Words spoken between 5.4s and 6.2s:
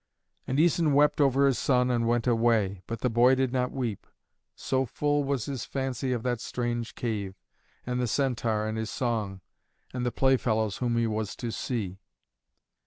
his fancy